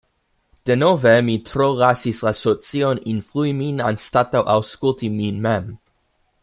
[0.69, 5.73] Denove, mi tro lasis la socion influi min anstataŭ aŭskulti min mem.